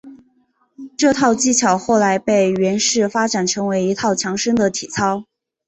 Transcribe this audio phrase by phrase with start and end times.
[0.97, 5.25] 这套技巧后来被阮氏发展成为一套强身的体操。